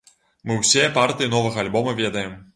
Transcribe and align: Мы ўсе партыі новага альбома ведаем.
Мы 0.51 0.57
ўсе 0.61 0.87
партыі 0.97 1.31
новага 1.35 1.63
альбома 1.67 1.97
ведаем. 2.03 2.37